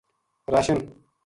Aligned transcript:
راشن 0.53 0.77